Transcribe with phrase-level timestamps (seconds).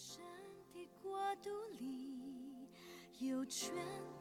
[0.00, 0.22] 神
[0.72, 1.10] 的国
[1.42, 2.14] 度里
[3.18, 3.72] 有权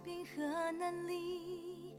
[0.03, 1.93] 柄和能力，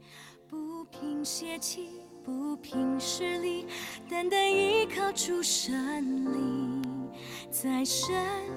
[0.49, 1.89] 不凭血气，
[2.21, 3.65] 不凭势力，
[4.09, 7.09] 单单依靠主神灵，
[7.49, 8.13] 在神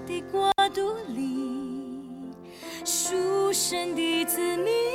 [0.06, 2.32] 的国度里，
[2.84, 4.91] 属神的子民。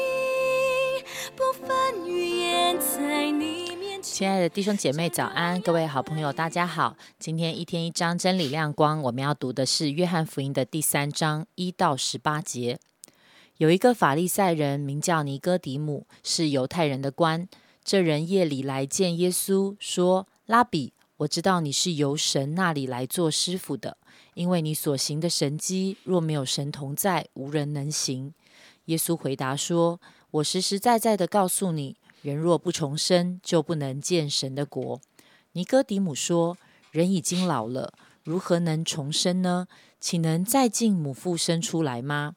[4.17, 5.61] 亲爱的弟兄姐妹，早安！
[5.61, 6.97] 各位好朋友，大家好。
[7.19, 12.79] 今天一天一章真理亮光，我们要读的是约翰福音的第三章一到十八节。
[13.57, 17.47] 有一个法利赛人名叫尼哥底母，是犹太人的官。
[17.83, 23.97] 这人夜里来见耶稣，说：“拉比，我知道你是由神那里来做师傅的，
[24.33, 28.33] 因为你所行的神迹，若没有神同在，无人能行。”
[28.85, 35.01] 耶稣回答说：“我实实在在的告诉你，人若不重生，就不能见神的国。”
[35.53, 36.57] 尼哥底母说
[36.91, 39.67] ：“人已经老了，如何能重生呢？
[39.99, 42.35] 岂能再进母腹生出来吗？”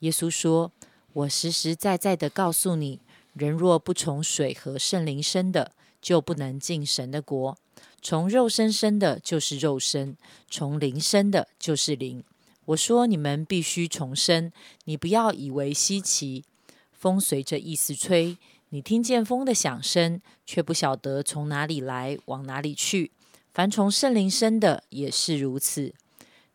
[0.00, 0.72] 耶稣说
[1.12, 3.00] ：“我实实在在的告诉你，
[3.32, 7.56] 人若不从水和圣灵生的，就不能进神的国。
[8.02, 10.14] 从肉身生的，就是肉身；
[10.50, 12.24] 从灵生的，就是灵。
[12.66, 14.52] 我说你们必须重生，
[14.84, 16.44] 你不要以为稀奇。
[16.92, 18.36] 风随着意思吹，
[18.70, 23.10] 你听见风的响声，却不晓得从哪里来，往哪里去。
[23.52, 25.92] 凡从圣灵生的，也是如此。”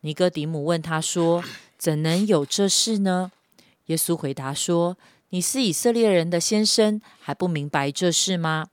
[0.01, 1.43] 尼哥底母问他说
[1.77, 3.31] ：“怎能有这事呢？”
[3.87, 4.97] 耶稣回答说
[5.29, 8.69] ：“你是以色列人的先生，还不明白这事吗？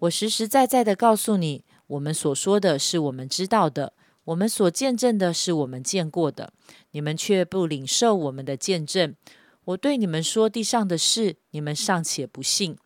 [0.00, 6.52] 我实实在在的告诉你，我们所说的是我们知道的，我们所见证的是我们见过的，
[6.92, 9.16] 你们却不领受我们的见证。
[9.64, 12.76] 我对你们说地上的事，你们尚且不信；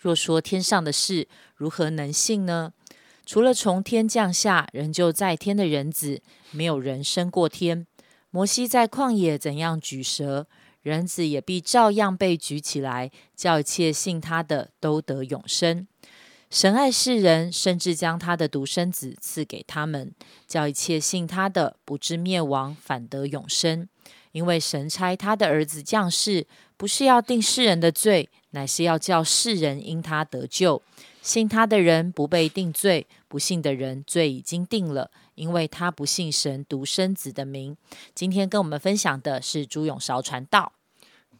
[0.00, 2.72] 若说天上的事，如何能信呢？
[3.26, 7.86] 除了从天降下，人就在天的人子，没有人升过天。
[8.30, 10.46] 摩西在旷野怎样举蛇，
[10.82, 15.86] 人子也必照样被举起来，叫一切信他的都得永生。
[16.48, 20.12] 神爱世人，甚至将他的独生子赐给他们，
[20.48, 23.88] 叫一切信他的不至灭亡，反得永生。
[24.32, 26.46] 因为神差他的儿子降世，
[26.76, 30.82] 不是要定世人的罪，乃是要叫世人因他得救。
[31.22, 37.76] 信他的人不被定罪，不信的人罪已经定了，因为他不信神独生子的名。
[38.14, 40.72] 今天跟我们分享的是朱永韶传道。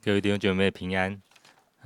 [0.03, 1.21] 各位弟兄姐妹平安。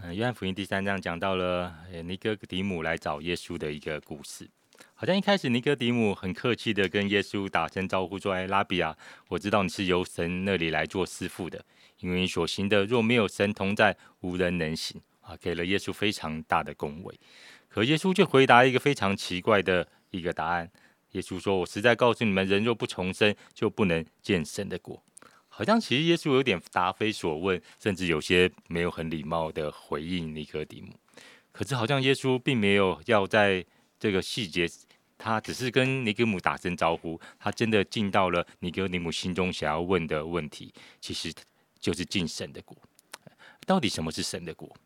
[0.03, 1.73] 嗯，约翰福音第三章讲到了
[2.05, 4.51] 尼哥底母来找耶稣的一个故事。
[4.95, 8.97] 好像一开始尼哥底母很客气的跟耶稣打声招呼，说：“哎，拉比啊，
[9.29, 11.65] 我知道你是由神那里来做师傅的，
[12.01, 17.21] 因为你所行的若没有神同在，无人能行。”啊，给了耶稣非常大的恭维。
[17.69, 20.71] 可耶稣却回答一个非常奇怪的一个答案。
[21.13, 25.03] 耶稣说：“我实在告诉你们，人若不重生，就不能见神的国。”
[25.49, 30.93] 好像其实耶稣有点答非所问，甚至有些没有很礼貌的回应尼哥底母。
[31.53, 33.65] 可是好像耶稣并没有要在
[33.99, 34.69] 这个细节，
[35.17, 37.21] 他只是跟尼哥母打声招呼。
[37.39, 41.33] 他真的进到了尼哥底母心中想要问的问题，其实
[41.79, 42.77] 就是进神的国。
[43.65, 44.77] 到底什么是神的国？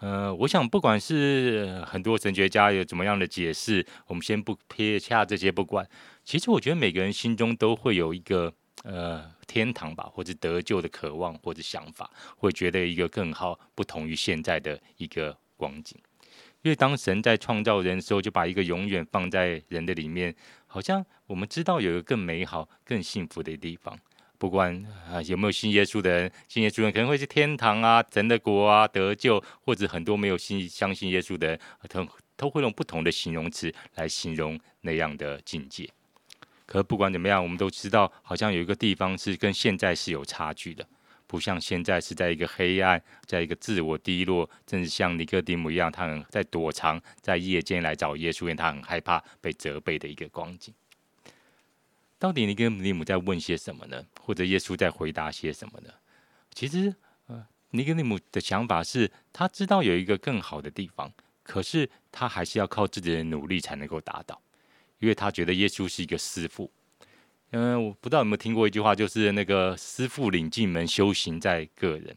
[0.00, 5.88] 呃，我想不管是很多神学家有怎么样的解释，我们先不撇下这些不管。
[6.24, 8.52] 其实我觉得每个人心中都会有一个
[8.84, 15.98] 呃天堂吧，或者得救的渴望或者想法，会觉得一个更好、不同于现在的一个光景。
[16.62, 20.34] 因为当神在创造人的时候，就把一个永远放在人的里面，
[20.66, 23.98] 好像我们知道有一个更美好、更幸福的地方。
[24.38, 24.72] 不管
[25.10, 35.90] 啊有没有信耶稣的人，信耶稣人可能会是天堂啊、神的国啊、得救，或者很多没有信相信耶稣的人，都都会用不同的形容词来形容那样的境界。
[36.66, 40.86] 可不管怎么样，我们都知道，好像有一个地方是跟现在是有差距的，
[41.26, 50.72] 不像现在是在一个黑暗，在一个自我低落，正是像尼哥底母一样，他很在躲藏，在夜间来找耶稣，因为他很害怕被责备的一个光景。
[52.18, 54.04] 到底尼哥底母在问些什么呢？
[54.20, 55.90] 或者耶稣在回答些什么呢？
[56.52, 56.94] 其实，
[57.28, 61.12] 呃，尼哥底母的想法是他知道有一个更好的地方，
[61.44, 64.40] 可是他还是要靠自己的努力才能够达到，
[64.98, 66.70] 因为他觉得耶稣是一个师傅。
[67.52, 72.16] 嗯，我不知道有没有听过一句话，就是那个师傅领进门，修行在个人。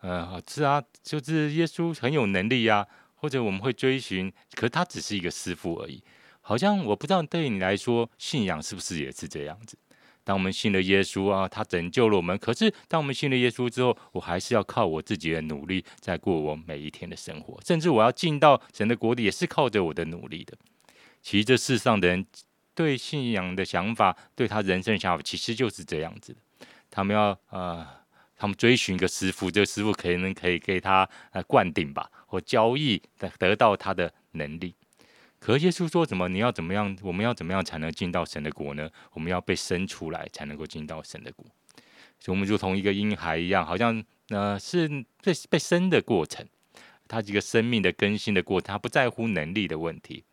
[0.00, 6.02] 呃，是啊，就是耶稣很有能力呀，或者我们会追寻，可他只是一个师傅而已。
[6.48, 9.76] 好像我不知道对你来说，信仰是不是也是这样子？
[10.24, 12.38] 当我们信了耶稣啊，他拯救了我们。
[12.38, 20.56] 可是当我们信了耶稣之后，我还是要靠我自己的努力在过我每一天的生活，甚至我要进到神的国里，也是靠着我的努力的。
[21.20, 22.24] 其实这世上的人
[22.74, 26.40] 对信仰的想法，对他人生的想法，其实就是这样子的。
[26.90, 27.86] 他们要呃，
[28.34, 34.74] 他们追寻一个师傅，这个师傅可能可以给他呃灌顶吧，或交易得得到他的能力。
[35.40, 36.28] 可耶稣说什么？
[36.28, 36.96] 你要怎么样？
[37.02, 38.90] 我们要怎么样才能进到神的国呢？
[39.12, 41.46] 我们要被生出来，才能够进到神的国。
[42.18, 44.88] 所以，我们如同一个婴孩一样，好像呃是
[45.22, 46.44] 被被生的过程，
[47.06, 50.24] 它一个生命的更新的过程，他不在乎能力的问题，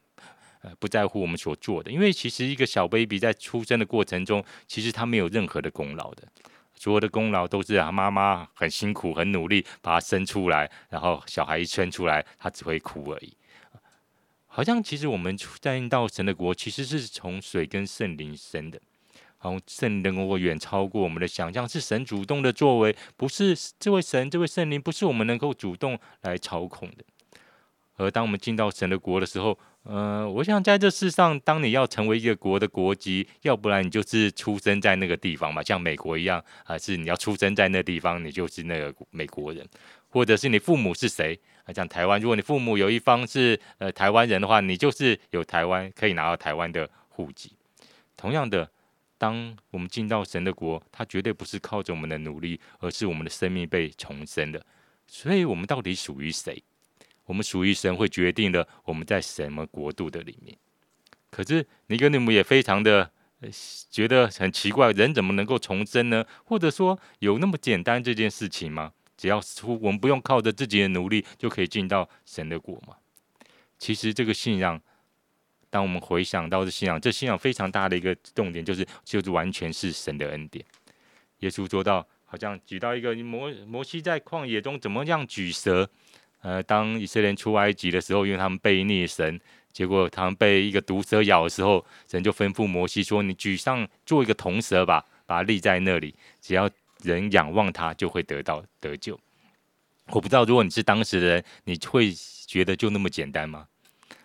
[0.61, 1.91] 呃，不在乎我们所做的。
[1.91, 6.27] 因为其实一个小 baby 在出生的过程中，其实他没有任何的功劳的，
[6.73, 13.31] 所有的功劳都是啊妈妈很辛苦、很努力把他生出来，然后小孩一生出来，他只会哭而已。
[14.55, 18.79] 好像其实我们在到神的国，其实是从水跟圣灵生的。
[19.41, 27.03] 然后圣灵我远超过我们的想象，是神主动的作为，不是这位神、这位圣灵，不是我们能够主动来操控的。
[27.97, 39.67] 而当我们进到神的国的时候，呃，我想在这世上，当你要成为一个国的国籍，要不然你就是出生在那个地方嘛，像美国一样，还是你要出生在那地方，你就是那个美国人，
[40.07, 41.37] 或者是你父母是谁。
[41.65, 47.51] 啊，像台湾，如果你父母有一方是呃台湾人的话，你就是有台湾可以拿到台湾的户籍。
[48.15, 48.69] 同样的，
[49.17, 54.65] 当我们进到神的国，它绝对不是靠着我们的努力，而是我们的生命被重生的。
[55.07, 56.63] 所以，我们到底属于谁？
[57.25, 60.55] 我们属于神，会决定了我们在什么国度的里面。
[61.31, 63.11] 可是，尼哥尼姆也非常的
[63.89, 66.25] 觉得很奇怪，人怎么能够重生呢？
[66.45, 68.93] 或者说，有那么简单这件事情吗？
[69.17, 72.95] 只要出，我们不用靠着自己的努力就可以进到神的国嘛？
[73.79, 74.81] 其实这个信仰，
[75.69, 80.63] 当我们回想到这信仰，这信仰非常大的一个重点就是，就是完全是神的恩典。
[81.39, 85.89] 耶稣做到，好像举到一个摩摩西在旷野中怎么样举蛇，
[86.41, 89.39] 呃，当以色列出埃及的时候，因为他们背逆神，
[89.71, 96.69] 结果他们被一个毒蛇咬的时候，神就吩咐摩西说：“你举上做一个铜蛇吧，把它立在那里，只要。”
[97.03, 99.19] 人仰望他，就会得到得救。
[100.07, 102.13] 我不知道，如果你是当时的人，你会
[102.45, 103.67] 觉得就那么简单吗？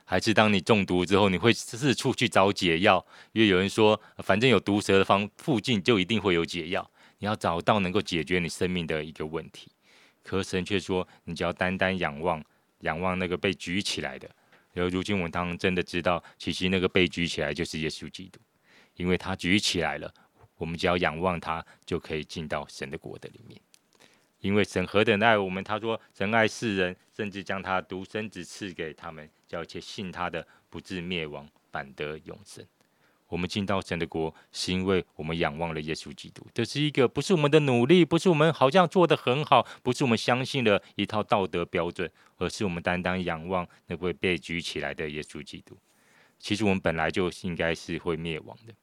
[0.04, 3.04] 还是当你中毒之后，你会四处去找解药？
[3.32, 6.90] 因为有人说，反正有毒蛇的方附近，就一定会有解药。
[7.18, 9.70] 你要找到能够解决你生命的一个问题。
[10.22, 12.42] 可神却说，你只要单单仰望，
[12.80, 14.28] 仰望那个被举起来的。
[14.74, 18.40] 而如今我们当真的知道，其实那个被举起来就是耶稣基督，
[18.96, 20.12] 因为他举起来了。
[20.60, 23.58] 我们只要仰望他，就可以进到神的国的里面。
[24.40, 32.62] 因为神何等爱我们，他说神爱世人，甚至将他独生子赐给他们，叫一切信他的不至灭亡，反得永生。
[33.28, 36.46] 我们进到神的国，是因为我们仰望了耶稣基督。
[36.52, 45.78] 这是一个不是我们的努力，不是我们好像做得很好，不是我们相信了一套道德标准，而是我们单单仰望那位被举起来的耶稣基督。
[46.38, 48.74] 其实我们本来就应该是会灭亡的。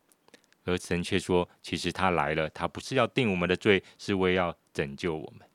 [0.67, 5.47] 而神却说：“其实他来了，他不是要定我们的罪，是为要拯救我们。”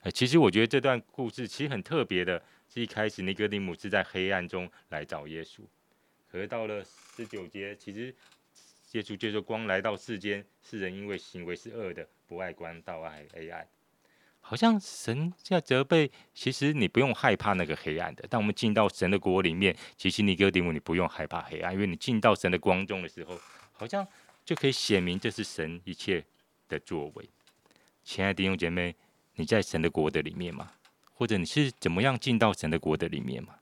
[0.00, 2.42] 呃，其实我觉得这段故事其实很特别的，
[2.72, 5.60] 是一开始尼哥底母是在黑暗中来找耶稣，
[6.30, 6.82] 可是到了
[7.16, 8.14] 十九节，其实
[8.92, 13.66] 耶稣就说：“光来到世间，世人因为行为是恶的，不爱光，倒爱黑暗。”
[14.40, 18.26] 好像神在责备，其实你不用害怕那个黑暗的。
[18.28, 23.36] 当我们进到神的国里面，其实尼哥底母你不用害怕黑暗，因为你进到神的光中的时候，
[23.72, 24.06] 好像。
[24.46, 26.24] 就可以显明这是神一切
[26.68, 27.28] 的作为。
[28.04, 28.94] 亲爱的弟兄姐妹，
[29.34, 30.70] 你在神的国的里面吗？
[31.12, 33.56] 或者你是怎么样进到神的国的里面吗？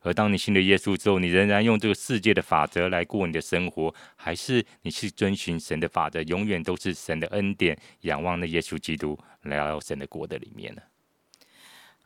[0.00, 10.82] 而当你信了耶稣之后，你仍然用这个世界的法则来过你的生活，还是你是遵循神的法则，永远都是神的恩典，仰望那耶稣基督来到神的国的里面呢？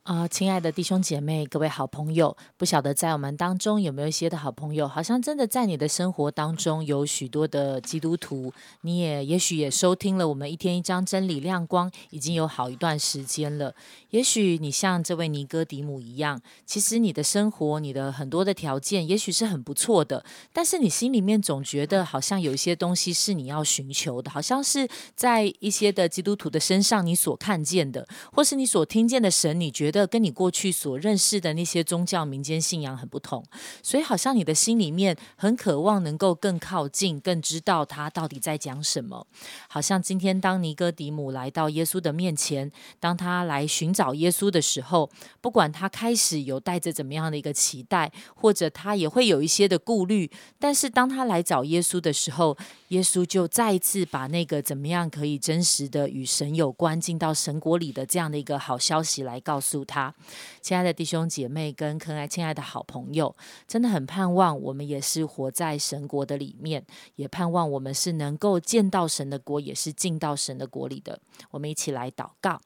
[0.02, 13.76] 啊，亲爱的弟兄姐妹，各位好朋友，不晓得在我们当中有没有一些的好朋友，好像真的在你的生活当中有许多的基督徒，你也也许也收听了我们一天一张真理亮光，已经有好一段时间了。
[14.10, 33.44] 也许你像这位尼哥底姆一样，其实你的生活、你的很多的条件，也许是很不错的，但是你心里面总觉得好像有一些东西是你要寻求的，好像是在一些的基督徒的身上你所看见的，或是你所听见的神，你觉的跟你过去所认识的那些宗教民间信仰很不同，
[33.82, 39.26] 所以好像你的心里面很渴望能够更靠近，更知道他到底在讲什么。
[39.68, 45.10] 好像今天当尼哥底母来到耶稣的面前，当他来寻找耶稣的时候，
[45.42, 52.56] 不管他开始有带着怎么样的一个期待，或者他也会有一些的顾虑，但是当他来找耶稣的时候，
[52.88, 59.81] 耶稣就再一次把那个怎么样可以真实的与神有关，进到神国里的这样的一个好消息来告诉。
[59.84, 60.14] 他。
[60.60, 63.34] 亲爱的弟兄姐妹跟可爱亲爱的好朋友，
[63.66, 66.84] 真的很盼望我们也是活在神国的里面，
[67.16, 71.20] 也盼望我们是能够见到神的国，也是进到神的国里的。
[71.50, 72.60] 我们一起来祷告。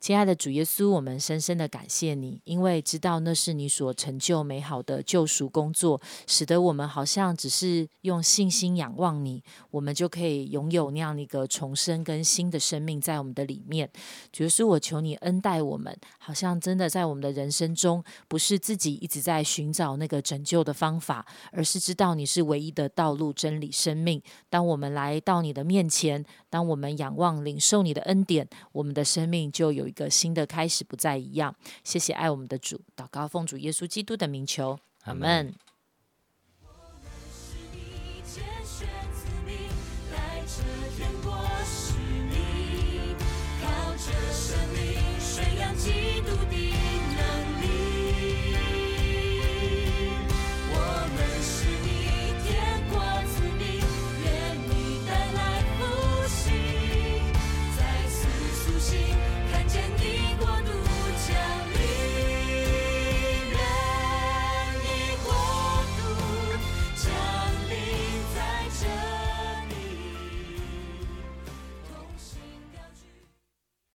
[0.00, 13.90] 亲爱的主耶稣，我们深深的感谢你，因为知道那是你所成就美好的救赎工作，使得我们好像只是用信心仰望你，我们就可以拥有那样一个重生跟新的生命在我们的里面。
[14.30, 24.20] 主耶稣，我求你恩待我们，好像真的在我们的人生中，不是自己一直在寻找那个拯救的方法，而是知道你是唯一的道路、真理、生命。
[24.50, 29.94] 当我们来到你的面前，当我们仰望、领受你的恩典，我们的生命就有有。
[29.94, 31.54] 一个新的开始，不再一样。
[31.84, 35.54] 谢谢爱我们的主，祷告奉主耶稣基督的名求，阿门。